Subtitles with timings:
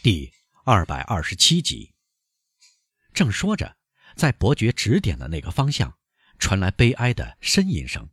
[0.00, 0.32] 第
[0.64, 1.92] 二百二十七集。
[3.12, 3.76] 正说着，
[4.14, 5.98] 在伯爵指点的那个方向
[6.38, 8.08] 传来悲哀的呻吟声。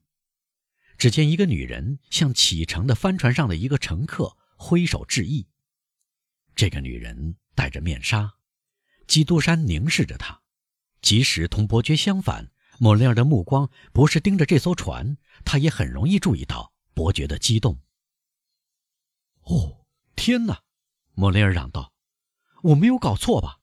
[0.98, 5.48] 只见一个女人向启程的帆船上的一个乘客挥手致意。
[6.56, 8.34] 这个女人戴着面纱，
[9.06, 10.42] 基督山凝视着她。
[11.02, 17.80] 即使同伯爵相反，莫雷尔的目光不是盯着这艘船，他也很容易注意到伯爵的激动。
[19.44, 20.65] 哦，天哪！
[21.16, 21.94] 莫雷尔嚷道
[22.62, 23.62] ：“我没有搞错吧？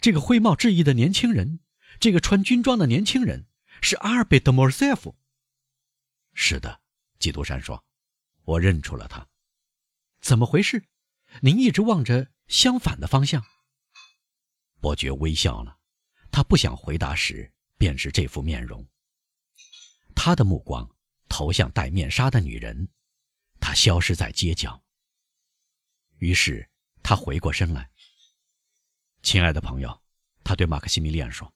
[0.00, 1.60] 这个挥帽致意的年轻人，
[1.98, 3.46] 这个穿军装的年轻人，
[3.82, 5.16] 是阿尔贝德·莫尔塞夫。”
[6.32, 6.80] 是的，
[7.18, 7.84] 基督山说
[8.44, 9.26] ：“我认出了他。
[10.20, 10.84] 怎么回事？
[11.40, 13.44] 您一直望着相反的方向。”
[14.80, 15.78] 伯爵微笑了。
[16.32, 18.86] 他不想回答时，便是这副面容。
[20.14, 20.88] 他的目光
[21.28, 22.88] 投向戴面纱的女人，
[23.58, 24.80] 她消失在街角。
[26.18, 26.69] 于是
[27.02, 27.90] 他回过身来。
[29.22, 30.02] 亲爱的朋友，
[30.44, 31.52] 他对马克西米利安说：“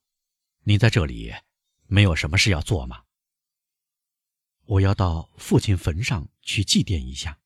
[0.64, 1.34] 你在这里
[1.86, 3.04] 没有什么事要做吗？”
[4.66, 7.40] 我要到父亲坟上去祭奠一下。”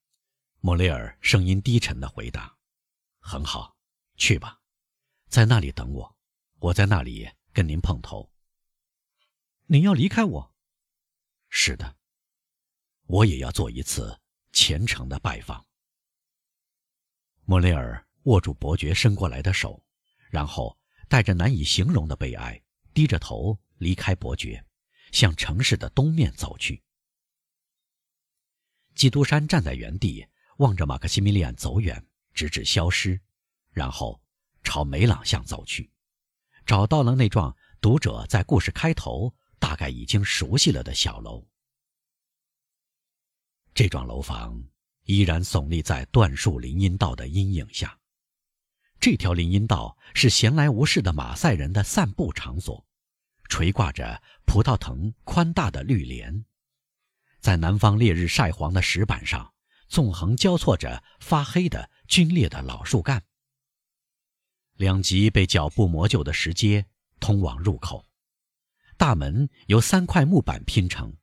[0.60, 2.56] 莫雷尔声音低沉的回答。
[3.20, 3.76] “很好，
[4.16, 4.60] 去吧，
[5.28, 6.16] 在那里等我。”
[6.60, 8.32] 我在那里跟您碰头。
[9.66, 10.54] 您要离开我？
[11.48, 11.96] 是的，
[13.06, 14.18] 我也要做一次
[14.52, 15.67] 虔诚的拜访。
[17.50, 19.82] 莫雷尔握住伯爵伸过来的手，
[20.28, 24.62] 然后带着难以形容的悲哀，低着头离开伯爵，
[25.12, 26.82] 向城市的东面走去。
[28.94, 33.18] 基督山站在原地，望着马克西米利安走远，直至消失，
[33.70, 34.20] 然后
[34.62, 35.90] 朝梅朗巷走去。
[36.66, 41.48] 找到了那幢读者在故事开头大概已经熟悉了的小楼。
[43.72, 44.62] 这幢楼房
[45.08, 47.98] 依然耸立在椴树林荫道的阴影下。
[49.00, 52.86] 这条林荫道是闲来无事的马赛人的散步场所，
[53.48, 56.44] 垂挂着葡萄藤宽大的绿帘，
[57.40, 59.54] 在南方烈日晒黄的石板上，
[59.88, 63.22] 纵横交错着发黑的龟裂的老树干。
[64.74, 66.84] 两极被脚步磨旧的石阶
[67.18, 68.04] 通往入口，
[68.98, 71.16] 大门由三块木板拼成，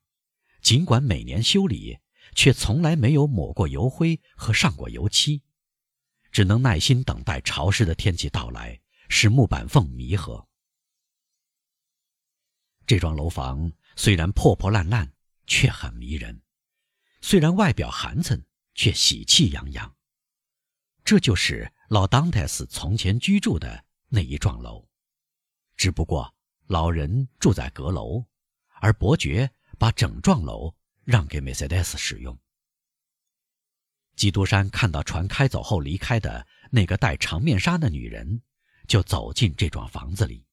[0.63, 1.99] 尽管每年修理，
[2.35, 5.41] 却从来没有抹过油灰和上过油漆，
[6.31, 8.79] 只能耐心等待潮湿的天气到来，
[9.09, 10.47] 使木板缝弥合。
[12.85, 15.13] 这幢楼房虽然破破烂烂，
[15.47, 16.41] 却很迷人；
[17.21, 18.43] 虽然外表寒碜，
[18.75, 19.95] 却喜气洋洋。
[21.03, 24.87] 这就是老当泰斯从前居住的那一幢楼，
[25.77, 26.35] 只不过
[26.67, 28.25] 老人住在阁楼，
[28.81, 32.37] 而伯爵把整幢楼让给梅赛德斯使用。
[34.17, 38.41] 基督山看到船开走后离开的那个戴长面纱的女人，
[38.87, 40.45] 就走进这幢房子里。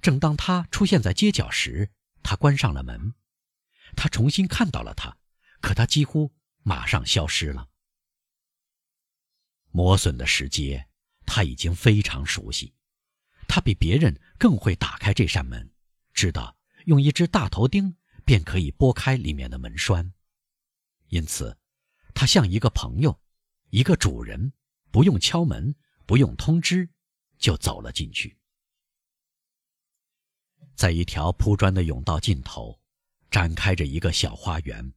[0.00, 1.90] 正当他出现在街角时，
[2.22, 3.14] 他关上了门。
[3.94, 5.16] 他重新看到了她，
[5.60, 6.32] 可她几乎
[6.62, 7.68] 马上消失了。
[9.70, 10.88] 磨损的石阶，
[11.26, 12.74] 他已经非常熟悉。
[13.46, 15.74] 他比别人更会打开这扇门，
[16.14, 20.12] 知道用一只大头钉便可以拨开里面的门栓。
[21.08, 21.58] 因此，
[22.14, 23.20] 他像一个朋友，
[23.70, 24.52] 一个主人，
[24.90, 25.74] 不用敲门，
[26.06, 26.88] 不用通知，
[27.38, 28.38] 就走了进去。
[30.74, 32.80] 在一条铺砖的甬道尽头，
[33.30, 34.92] 展开着一个小花园，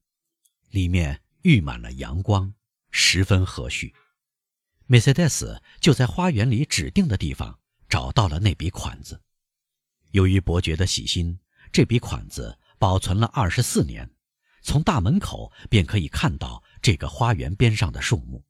[0.69, 2.53] 里面溢满了阳光，
[2.91, 3.93] 十分和煦。
[4.87, 7.59] 梅赛德斯就在花园里指定的地方
[7.89, 9.21] 找到了那笔款子。
[10.11, 11.39] 由于伯爵的细心，
[11.71, 14.09] 这笔款子保存了二十四年，
[14.61, 18.45] 从大门口便可以看到这个花园边上的树木。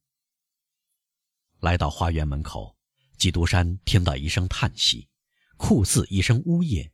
[1.60, 2.78] 来到花园门口，
[3.18, 5.10] 基督山听到一声叹息，
[5.58, 6.92] 酷似一声呜咽。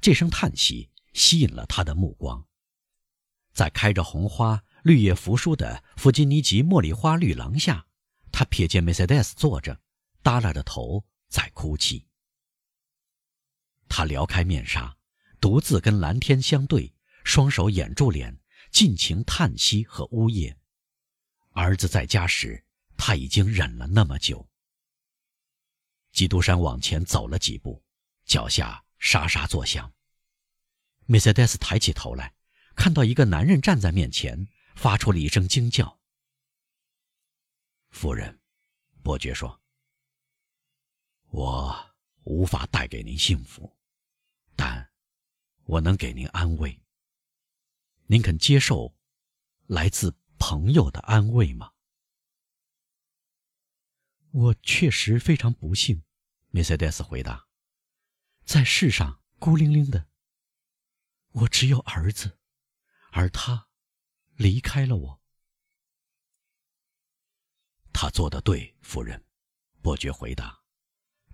[0.00, 2.46] 这声叹息吸引了他的目光。
[3.52, 7.86] 在开着红花、绿叶扶疏的弗吉尼吉茉莉花绿廊下。
[8.32, 9.80] 他瞥见梅赛德斯坐着，
[10.20, 12.08] 耷拉着头在哭泣。
[13.88, 14.96] 他撩开面纱，
[15.44, 16.90] 独自跟蓝天相对，
[17.22, 18.34] 双手掩住脸，
[18.72, 20.58] 尽情叹息和呜咽。
[21.50, 22.64] 儿子在家时，
[22.96, 24.48] 他已经忍了那么久。
[26.12, 27.84] 基督山往前走了几步，
[28.24, 29.92] 脚下沙沙作响。
[31.04, 32.34] 梅赛德斯抬起头来，
[32.74, 36.00] 看到一个男人站在面前，发出了一声惊叫。
[37.90, 38.40] 夫人，
[39.02, 39.60] 伯爵说
[41.28, 43.76] ：“我无法带给您幸福，
[44.56, 44.90] 但
[45.64, 46.82] 我能给您安慰。
[48.06, 48.94] 您肯接受
[49.66, 51.72] 来自朋友的安慰吗？”
[54.30, 56.02] 我确实非常不幸，
[56.50, 57.46] 梅赛德斯回答。
[58.44, 60.08] 在世上孤零零的，
[61.30, 62.38] 我只有儿子，
[63.12, 63.68] 而他
[64.34, 65.22] 离开了我。
[67.92, 69.24] 他做的对，夫人，
[69.80, 70.62] 伯爵回答。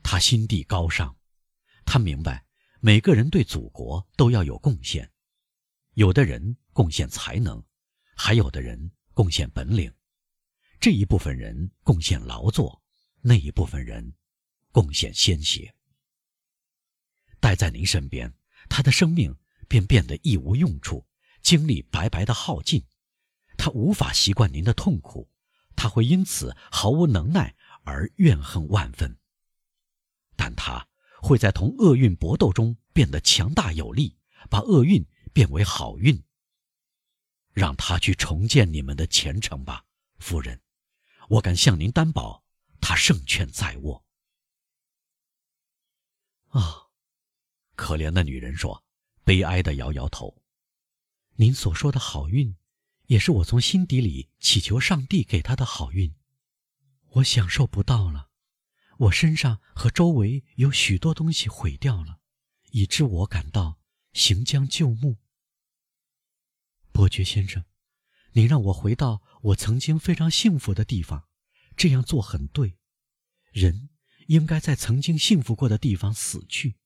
[0.02, 1.16] 他心地高尚，
[1.86, 2.46] 他明白
[2.82, 5.12] 每个人对祖国都要有贡献，
[5.92, 7.62] 有的人贡献才能，
[8.16, 9.92] 还有的人贡献本领。
[10.80, 12.82] 这一部分人贡献劳作，
[13.20, 14.14] 那一部分人
[14.72, 15.74] 贡献鲜血。
[17.38, 18.34] 待在您身边，
[18.70, 19.36] 他的生命
[19.68, 21.06] 便变得一无用处，
[21.42, 22.82] 精力白白的耗尽。
[23.58, 25.30] 他无法习惯您的痛苦，
[25.76, 27.54] 他会因此毫无能耐
[27.84, 29.18] 而怨恨万分。
[30.34, 30.88] 但他
[31.20, 34.16] 会在同厄运搏斗中变得强大有力，
[34.48, 36.22] 把厄运变为好运。
[37.52, 39.84] 让他去重建你们的前程吧，
[40.18, 40.60] 夫人。
[41.28, 42.44] 我敢向您担保，
[42.80, 44.04] 他胜券在握。
[46.48, 46.88] 啊，
[47.74, 48.84] 可怜的女人说，
[49.24, 50.42] 悲哀的摇摇头。
[51.34, 52.56] 您所说的好运，
[53.06, 56.14] 也是我从心底里祈求上帝给他的好运。
[57.10, 58.29] 我享受不到了，
[59.00, 62.20] 我身上和周围有许多东西毁掉了，
[62.72, 63.80] 以致我感到
[64.12, 65.16] 行将就木。
[66.92, 67.64] 伯爵先生。
[68.32, 71.28] 您让我回到我曾经非常幸福的地方，
[71.76, 72.78] 这样做很对。
[73.50, 73.90] 人
[74.28, 76.76] 应该在曾经幸福过的地方死去。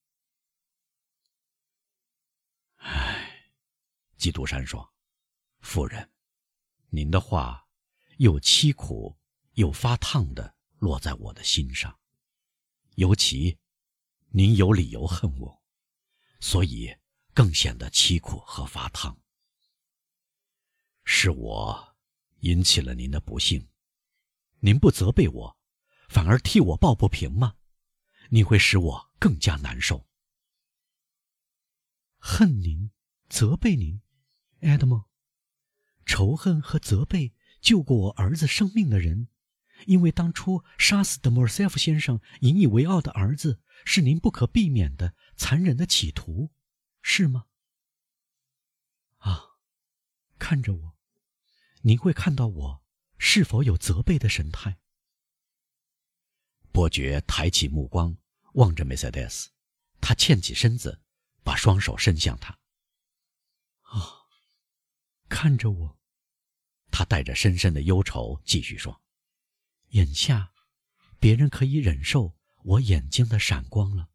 [2.76, 3.50] 唉，
[4.16, 4.94] 基督山说
[5.60, 6.10] ：“夫人，
[6.88, 7.68] 您的话
[8.16, 9.18] 又凄苦
[9.54, 12.00] 又发烫的落在我的心上。
[12.94, 13.58] 尤其，
[14.30, 15.62] 您有理由恨我，
[16.40, 16.94] 所以
[17.32, 19.20] 更显得凄苦和发烫。”
[21.04, 21.96] 是我
[22.40, 23.68] 引起了您的不幸，
[24.60, 25.58] 您不责备我，
[26.08, 27.56] 反而替我抱不平吗？
[28.30, 30.06] 你会使我更加难受。
[32.18, 32.90] 恨您，
[33.28, 34.00] 责备您，
[34.60, 35.04] 埃德蒙，
[36.06, 39.28] 仇恨和责备救过我儿子生命的人，
[39.86, 46.52] 因为当初杀死的莫塞夫先生引以为傲的儿子是您不可避免的残忍的企图，
[47.02, 47.46] 是吗？
[49.18, 49.42] 啊，
[50.38, 50.96] 看着我。
[51.82, 52.82] 您会看到我
[53.18, 54.78] 是否有责备的神态？
[56.72, 58.16] 伯爵抬起目光
[58.54, 59.50] 望着梅赛德斯，
[60.00, 61.02] 他欠起身子，
[61.42, 62.58] 把双手伸向他。
[63.82, 64.24] 啊，
[65.28, 66.00] 看着我，
[66.90, 69.02] 他带着深深的忧愁继续说
[69.94, 70.52] ：“眼下，
[71.18, 74.10] 别人可以忍受我眼睛的闪光了。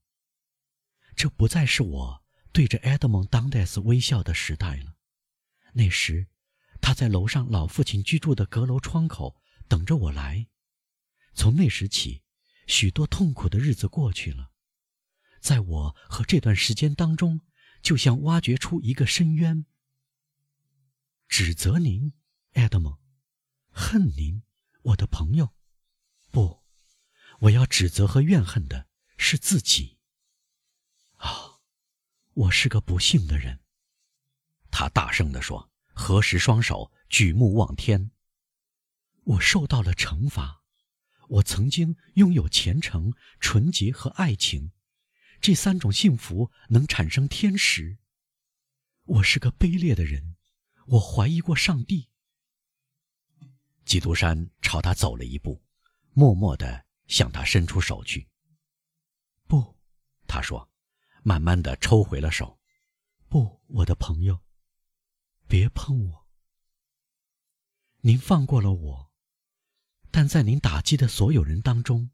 [1.16, 2.24] 这不再是我
[2.54, 4.96] 对着埃德蒙·当代斯微笑的时代了。
[5.74, 6.28] 那时。”
[6.81, 10.48] 他在楼上老父亲居住的阁楼窗口等着我来。
[11.34, 12.24] 从那时起，
[12.68, 14.54] 许多痛苦的日子过去了。
[15.42, 17.42] 在我和这段时间当中，
[17.81, 19.66] 就像挖掘出一个深渊。
[21.28, 22.14] 指责您，
[22.54, 22.98] 埃德蒙，
[23.70, 24.44] 恨您，
[24.84, 25.54] 我的朋友。
[26.31, 26.64] 不，
[27.40, 28.88] 我要指责和怨恨的
[29.18, 29.98] 是自己。
[31.18, 31.60] 啊，
[32.34, 33.60] 我是个不幸的人。
[34.72, 35.70] 他大声地说。
[36.02, 38.12] 合十双手，举目望天。
[39.26, 40.64] 我受到了惩罚。
[41.28, 44.71] 我曾经拥有虔诚、纯洁和爱情，
[45.42, 47.98] 这三种幸福能产生天使。
[49.04, 50.38] 我是个卑劣的人，
[50.86, 52.07] 我怀疑过上帝。
[53.83, 55.62] 基督山朝他走了一步，
[56.19, 58.28] 默默地向他伸出手去。
[59.47, 59.78] 不，
[60.28, 60.69] 他说，
[61.23, 62.59] 慢慢地抽回了手。
[63.30, 64.44] 不，我的朋友。
[65.47, 66.28] 别碰我！
[68.02, 69.14] 您放过了我，
[70.11, 72.11] 但在您打击的所有人当中，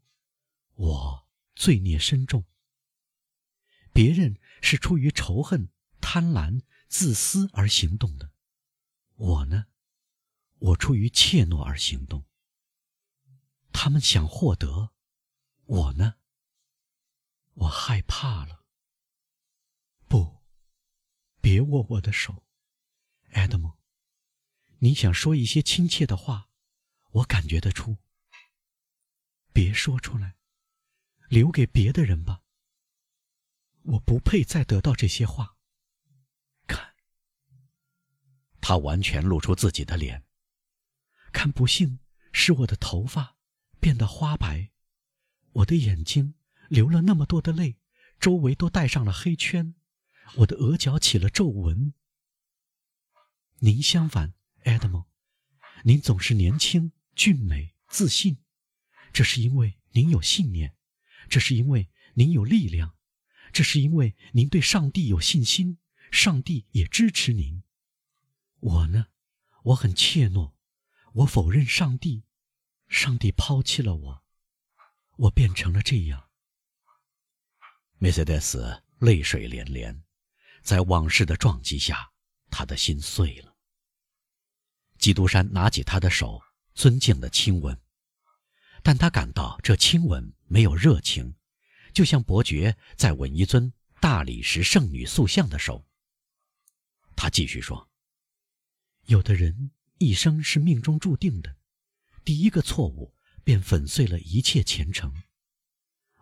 [0.76, 2.44] 我罪孽深重。
[3.92, 5.68] 别人是出于仇恨、
[6.00, 8.30] 贪婪、自私而行动的，
[9.16, 9.66] 我呢，
[10.58, 12.24] 我出于怯懦而行动。
[13.78, 14.90] 他们想获得，
[15.66, 16.14] 我呢，
[17.52, 18.64] 我害怕了。
[20.08, 20.42] 不，
[21.42, 22.46] 别握我的手。
[23.32, 23.76] 埃德蒙，
[24.78, 26.48] 你想说一些亲切的话，
[27.10, 27.98] 我感觉得出。
[29.52, 30.38] 别说出来，
[31.28, 32.42] 留给别的人吧。
[33.82, 35.58] 我不配再得到这些话。
[36.66, 36.96] 看，
[38.62, 40.24] 他完全露出自己的脸。
[41.30, 42.00] 看，不幸
[42.32, 43.35] 是我的头发
[43.86, 44.72] 变得花白，
[45.52, 46.34] 我的眼睛
[46.68, 47.76] 流了那么多的泪，
[48.18, 49.76] 周围都带上了黑圈，
[50.38, 51.94] 我的额角起了皱纹。
[53.60, 55.04] 您相反，埃德蒙，
[55.84, 58.38] 您总是年轻、俊美、自信，
[59.12, 60.74] 这是因为您有信念，
[61.28, 62.96] 这是因为您有力量，
[63.52, 65.78] 这是因为您对上帝有信心，
[66.10, 67.62] 上帝也支持您。
[68.58, 69.06] 我呢，
[69.62, 70.54] 我很怯懦，
[71.12, 72.24] 我否认上帝，
[72.88, 74.24] 上帝抛弃了我，
[75.16, 76.28] 我变成了这样。
[77.98, 80.04] 梅赛德斯泪水连连，
[80.62, 82.12] 在往事的撞击下，
[82.50, 83.56] 他的心碎了。
[84.98, 86.42] 基督山拿起他的手，
[86.74, 87.80] 尊敬的亲吻，
[88.82, 91.36] 但他感到这亲吻没有热情，
[91.92, 95.86] 就像伯爵在吻一尊大理石圣女塑像的手。
[97.14, 97.90] 他继续说。
[99.06, 101.56] 有的人一生是命中注定的，
[102.26, 103.14] 第一个错误
[103.44, 105.14] 便粉碎了一切前程。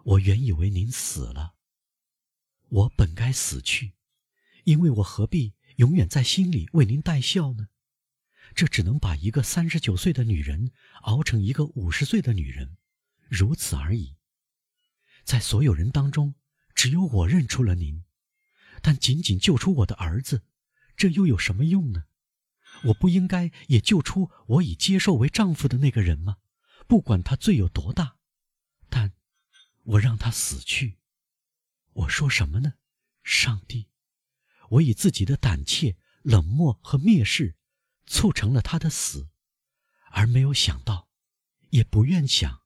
[0.03, 1.55] 我原以为您死了，
[2.69, 3.95] 我本该死去，
[4.65, 7.69] 因为我何必永远在心里为您带笑呢？
[8.55, 10.73] 这只能把一个三十九岁的女人
[11.05, 12.77] 熬成一个五十岁的女人，
[13.31, 14.17] 如此而已。
[15.25, 16.35] 在所有人当中，
[16.75, 18.05] 只有我认出了您，
[18.83, 20.43] 但仅仅救出我的儿子，
[20.99, 22.05] 这又有什么用呢？
[22.87, 26.39] 我不应该也救出我已接受为丈夫的那个人吗？
[26.87, 28.19] 不管他罪有多大，
[28.89, 29.15] 但，
[29.83, 30.99] 我让他死去。
[31.93, 32.75] 我说什么呢？
[33.23, 33.89] 上帝，
[34.71, 37.57] 我以自己的胆怯、冷漠和蔑视，
[38.05, 39.31] 促成了他的死，
[40.11, 41.09] 而没有想到，
[41.71, 42.63] 也不愿想，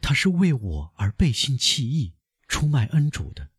[0.00, 2.16] 他是为我而背信弃义、
[2.48, 3.52] 出卖恩主的。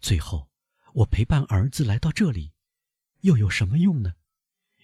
[0.00, 0.50] 最后，
[0.96, 2.52] 我陪伴儿子来到这里，
[3.20, 4.16] 又有什么用呢？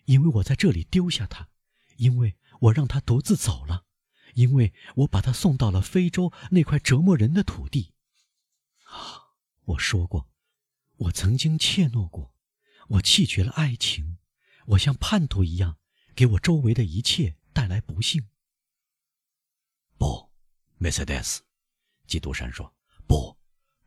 [0.08, 1.50] 因为我在这里丢下他，
[1.98, 3.84] 因为我让他独自走了，
[4.32, 7.92] 因为我把他送到了非洲那块折磨人的土地。
[8.84, 9.34] 啊，
[9.64, 10.30] 我说过，
[10.96, 12.34] 我曾经怯懦过，
[12.88, 14.16] 我弃绝了爱情，
[14.68, 15.76] 我像叛徒一样，
[16.14, 18.28] 给我周围的一切带来不幸。
[19.98, 20.30] 不，
[20.78, 21.42] 梅赛德斯，
[22.06, 22.74] 基督山说，
[23.06, 23.36] 不，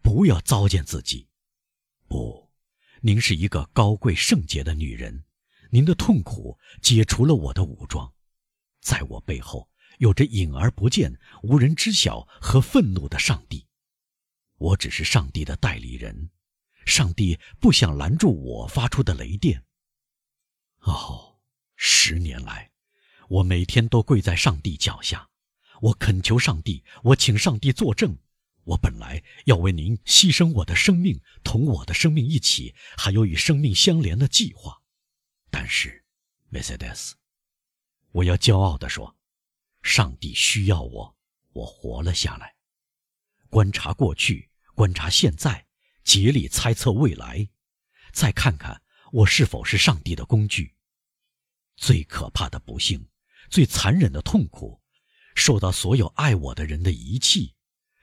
[0.03, 1.29] 不要糟践自己。
[2.07, 2.51] 不，
[3.01, 5.23] 您是一个高贵圣洁的女人。
[5.73, 8.13] 您的痛苦解除了我的武装，
[8.81, 13.65] 在我背后有着隐而不见、无人知晓和愤怒的上帝。
[14.57, 16.29] 我只是上帝的代理人，
[16.85, 19.63] 上帝不想拦住我发出的雷电。
[20.79, 21.39] 哦，
[21.77, 22.71] 十年来，
[23.29, 25.29] 我每天都跪在上帝脚下，
[25.79, 28.17] 我恳求上帝，我请上帝作证，
[28.65, 34.80] 我本来要为您牺牲我的生命，同我的生命一起，还有与生命相连的计划。
[35.63, 36.03] 但是，
[36.49, 37.15] 梅赛德斯，
[38.13, 39.15] 我要骄傲地说，
[39.83, 41.15] 上帝需要我，
[41.53, 42.55] 我活了下来。
[43.47, 45.67] 观察过去，观察现在，
[46.03, 47.47] 竭力猜测未来，
[48.11, 50.75] 再看看我是否是上帝的工具。
[51.75, 53.07] 最可怕的不幸，
[53.51, 54.81] 最残忍的痛苦，
[55.35, 57.53] 受到所有爱我的人的遗弃，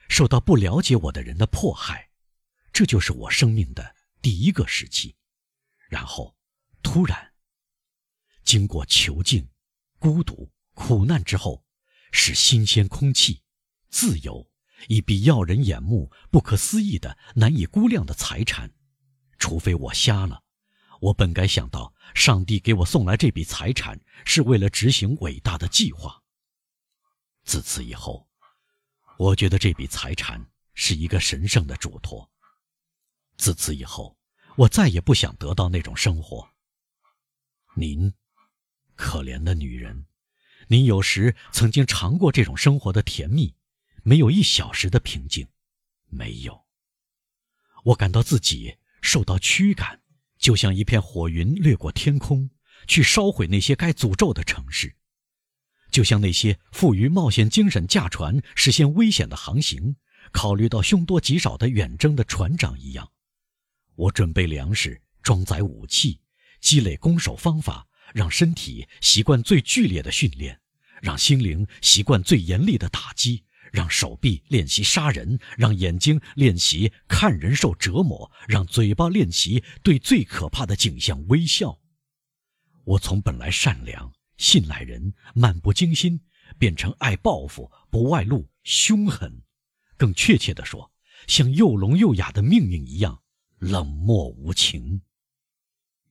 [0.07, 2.11] 受到不了解我的人的迫害，
[2.71, 5.17] 这就是我生命的第一个时期。
[5.89, 6.37] 然后，
[6.81, 7.28] 突然。
[8.49, 9.47] 经过囚禁、
[9.99, 11.63] 孤独、苦难之后，
[12.11, 13.43] 是新鲜空气、
[13.91, 14.49] 自由，
[14.87, 18.73] 一笔耀人眼目、不可思议的、难以估量的财产。
[19.37, 20.41] 除非我瞎了，
[20.99, 26.23] 我本该想到，上帝给我送来这笔财产是为了执行伟大的计划。
[27.43, 28.27] 自此以后，
[29.19, 32.27] 我觉得这笔财产是一个神圣的嘱托。
[33.37, 34.17] 自此以后，
[34.57, 36.49] 我再也不想得到那种生活。
[37.75, 38.11] 您。
[38.99, 40.05] 可怜的女人，
[40.67, 43.55] 您有时曾经尝过这种生活的甜蜜，
[44.03, 45.47] 没有一小时的平静，
[46.09, 46.65] 没有。
[47.85, 50.01] 我感到自己受到驱赶，
[50.37, 52.49] 就像一片火云掠过天空，
[52.87, 54.97] 去烧毁那些该诅咒的城市，
[55.89, 59.95] 就像那些富于冒险精神驾船实现危险的航行，
[60.33, 63.09] 考虑到凶多吉少的远征的船长一样。
[63.95, 66.19] 我准备粮食，装载武器，
[66.59, 67.87] 积累攻守方法。
[68.13, 70.59] 让身体习惯最剧烈的训练，
[71.01, 81.79] 让心灵习惯最严厉的打击，让手臂练习杀人，让眼睛练习看人受折磨，让嘴巴练习对最可怕的景象微笑。
[82.83, 86.19] 我从本来善良、信赖人、漫不经心，
[86.57, 89.43] 变成爱报复、不外露、凶狠，
[89.97, 90.91] 更确切地说，
[91.27, 93.21] 像又聋又哑的命运一样
[93.59, 95.01] 冷漠无情。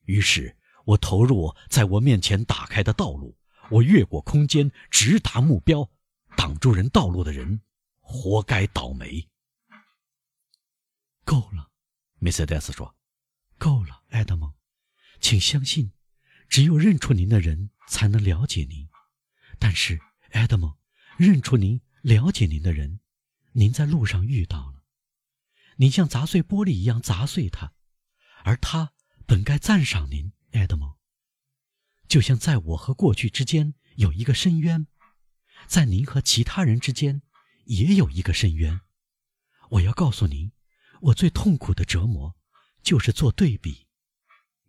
[0.04, 0.54] 于是。
[0.88, 3.36] 我投入在我面前打开的道路，
[3.70, 5.90] 我越过空间，直达目标。
[6.34, 7.60] 挡住人道路的人，
[8.00, 9.28] 活该倒霉。
[11.24, 11.70] 够了，
[12.18, 12.96] 梅赛德斯说
[13.58, 14.54] ：“够了，埃德蒙，
[15.20, 15.92] 请相信，
[16.48, 18.88] 只有认出您的人才能了解您。
[19.58, 20.78] 但是，埃德蒙，
[21.18, 23.00] 认出您了解您的人，
[23.52, 24.84] 您在路上遇到了。
[25.76, 27.74] 您像砸碎玻璃一样砸碎他，
[28.42, 28.94] 而他
[29.26, 30.98] 本该赞赏您，爱德蒙。
[32.08, 34.86] 就像在我和过去之间有一个深渊，
[35.66, 37.22] 在您和其他人之间
[37.66, 38.80] 也有一个深渊。
[39.70, 40.50] 我要告诉您，
[41.02, 42.36] 我最痛苦的折磨
[42.82, 43.86] 就是做对比，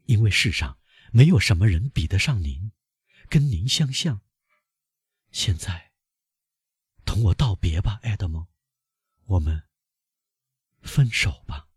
[0.04, 0.78] 因为世上
[1.12, 2.72] 没有什么人比得上您，
[3.30, 4.22] 跟您相像。
[5.32, 5.94] 现在，
[7.06, 8.46] 同我道别吧，埃德蒙，
[9.24, 9.64] 我们
[10.82, 11.69] 分手吧。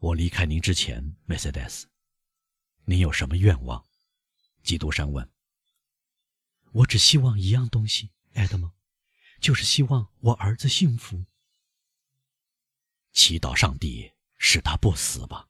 [0.00, 1.86] 我离开您之前，梅赛德斯，
[2.86, 3.84] 您有什么愿望？
[4.62, 5.30] 基督山问。
[6.72, 8.72] 我只希望一样东西，埃德蒙。
[9.40, 11.24] 就是希望我儿子幸福。
[13.12, 15.48] 祈祷上帝使他不死吧，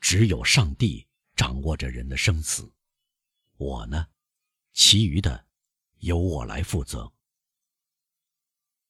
[0.00, 2.72] 只有上帝掌握着人的生死。
[3.56, 4.08] 我呢，
[4.72, 5.46] 其余的
[5.98, 7.12] 由我来负责。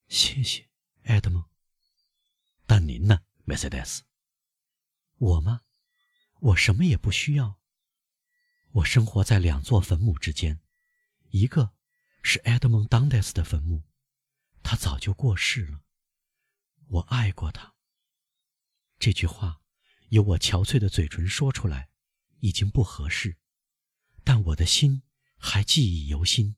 [0.09, 0.69] 谢谢，
[1.05, 1.45] 埃德蒙。
[2.67, 4.03] 但您呢，梅赛德斯？
[5.21, 5.61] 我吗？
[6.41, 7.61] 我什么也不需要。
[8.73, 10.61] 我生活在两座坟墓之间，
[11.29, 11.75] 一个
[12.23, 13.83] 是埃德蒙·当戴斯的坟墓。
[14.62, 15.83] 他早就过世了，
[16.87, 17.75] 我爱过他。
[18.99, 19.61] 这句话
[20.09, 21.91] 由我憔悴的嘴唇说出来，
[22.39, 23.37] 已经不合适，
[24.25, 25.03] 但我的心
[25.37, 26.57] 还记忆犹新，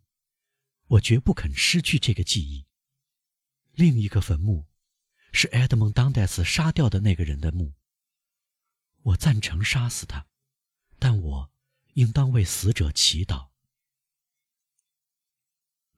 [0.86, 2.68] 我绝不肯失去这个记忆。
[3.72, 4.68] 另一个坟墓，
[5.32, 7.74] 是埃德蒙·当戴斯杀掉的那个人的墓。
[9.02, 10.26] 我赞成杀死他，
[10.98, 11.50] 但我
[11.94, 13.50] 应当为死者祈祷。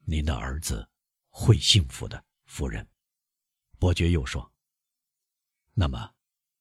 [0.05, 0.89] 您的儿子。
[1.37, 2.89] 会幸福的，夫人。
[3.81, 4.53] 伯爵又说
[5.75, 6.15] ：“那么，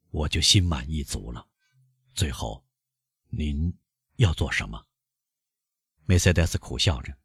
[0.10, 1.48] 我就心满意足了。
[2.16, 2.66] 最后，
[3.30, 3.78] 您
[4.16, 4.88] 要做什么？”
[6.06, 7.20] 梅赛德斯苦笑着：“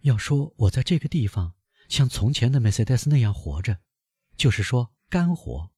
[0.00, 1.54] 要说我在这个地方
[1.90, 3.82] 像从前的梅赛德斯那样活着，
[4.38, 5.70] 就是说干活，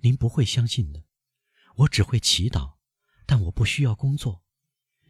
[0.00, 1.02] 您不会相信的。
[1.76, 2.76] 我只会祈祷，
[3.26, 4.42] 但我不需要工作。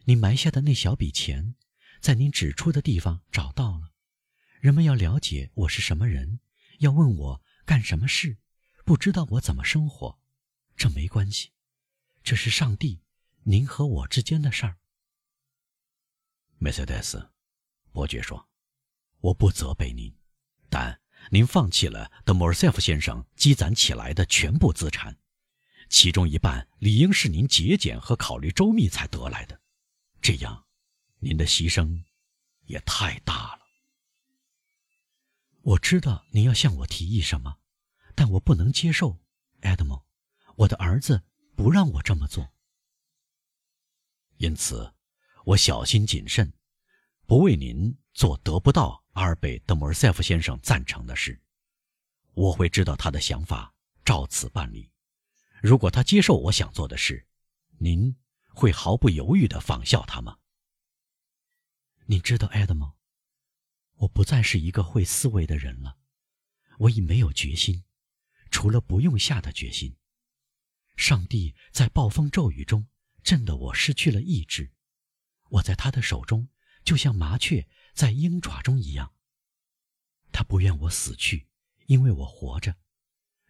[0.05, 1.55] 您埋下的那小笔钱，
[1.99, 3.91] 在您指出的地方找到了。”
[4.59, 6.39] 人们要了解我是什么人，
[6.79, 8.37] 要问我干什么事，
[8.85, 10.19] 不知道我怎么生活，
[10.77, 11.51] 这没关系，
[12.23, 13.01] 这是上帝、
[13.43, 14.77] 您和我之间的事儿。
[16.59, 17.31] 梅赛德斯，
[17.91, 18.47] 伯爵说
[19.19, 20.15] ：“我不责备您，
[20.69, 25.17] 但您放弃了德莫尔塞夫先生积攒起来的全部资产，
[25.89, 29.59] 其中一半理应是您节俭和考虑周密才得来的，
[30.21, 30.65] 这样，
[31.19, 32.03] 您的牺牲
[32.65, 33.59] 也太大了。”
[35.61, 37.57] 我知道您要向我提议什么，
[38.15, 39.19] 但我不能接受，
[39.61, 40.01] 埃德蒙，
[40.55, 41.23] 我的儿子
[41.55, 42.51] 不让我这么做。
[44.37, 44.93] 因此，
[45.45, 46.51] 我小心谨慎，
[47.25, 51.39] 不为您做得不到阿尔贝·德莫尔塞夫先生赞成的事。
[52.33, 54.91] 我会知道他的想法，照此办理。
[55.63, 57.25] 如果他接受我想做的事，
[57.77, 58.17] 您
[58.49, 60.39] 会毫不犹豫的仿效他吗？
[62.07, 62.93] 你知道，埃德蒙。
[63.99, 65.97] 我不再是一个会思维的人了，
[66.79, 67.85] 我已没有决心，
[68.51, 69.95] 除了不用下的决心。
[70.97, 72.89] 上帝在暴风骤雨中
[73.23, 74.73] 震得我失去了意志，
[75.47, 76.49] 我在他的手中
[76.83, 79.13] 就像麻雀在鹰爪中一样。
[80.33, 81.47] 他不愿我死去，
[81.85, 82.75] 因为我活着。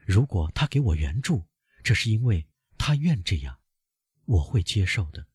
[0.06, 1.48] 如果他给我援助，
[1.84, 3.60] 这是因为他愿这样，
[4.26, 5.28] 我会接受的。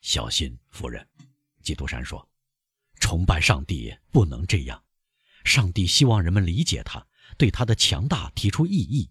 [0.00, 1.08] 小心，夫人，
[1.62, 2.30] 基督山说。
[3.00, 4.84] 崇拜上帝不能这样，
[5.44, 9.10] 上帝希望人们理解他，对他的强大提出异议。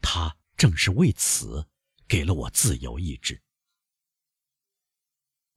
[0.00, 1.68] 他正是为此
[2.08, 3.42] 给了我自由意志。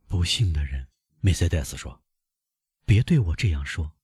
[0.06, 0.90] 不幸的人，
[1.22, 2.04] 梅赛德斯说
[2.86, 3.98] ：“别对我这样说。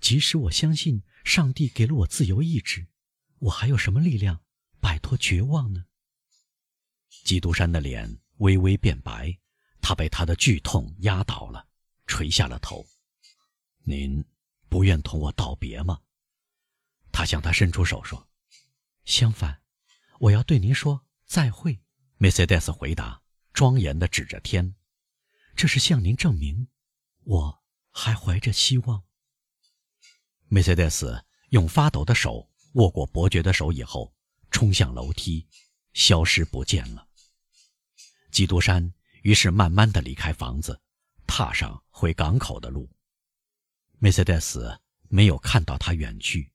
[0.00, 2.88] 即使我相信上帝给了我自由意志，
[3.38, 4.44] 我还有什么力量
[4.80, 5.84] 摆脱绝望呢？”
[7.24, 9.38] 基督山的脸微微变白，
[9.80, 11.66] 他被他的剧痛压倒了，
[12.06, 12.86] 垂下了头。
[13.82, 14.24] 您
[14.68, 16.00] 不愿同我道别吗？
[17.10, 18.28] 他向他伸出手说
[19.04, 19.62] ：“相反，
[20.20, 21.80] 我要对您说再会。”
[22.18, 24.74] 梅赛德斯回答，庄严地指着天
[25.56, 26.68] ：“这是向您证明，
[27.24, 29.04] 我还怀着希望。”
[30.48, 34.14] 梅赛德斯用发抖的手握过伯爵的手以后，
[34.50, 35.46] 冲向楼梯，
[35.92, 37.06] 消失不见了。
[38.30, 40.80] 基督山于是慢慢地离开房子，
[41.26, 42.88] 踏上回港口的路。
[43.98, 46.52] 梅赛德斯没有看到他远去，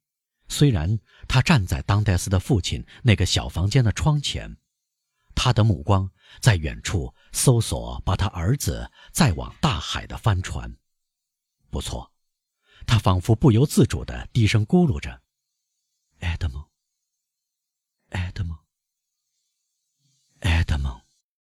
[0.47, 4.55] 虽然他站在当代斯的父亲那个小房间的窗前，
[5.35, 10.77] 他的目光在远处搜索把他儿子载往大海的帆船，
[11.69, 12.13] 不错，
[12.85, 15.21] 他仿佛不由自主地低声咕噜着
[16.21, 16.65] ：“艾德蒙
[18.13, 18.59] этому,
[20.39, 21.02] этому.